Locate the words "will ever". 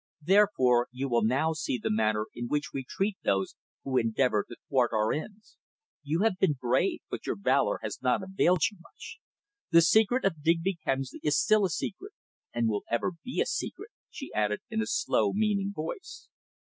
12.67-13.11